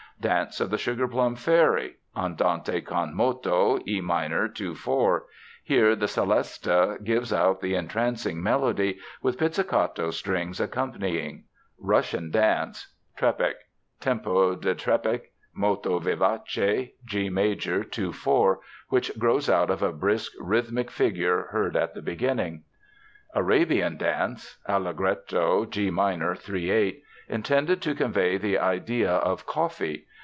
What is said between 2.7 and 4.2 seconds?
con moto, E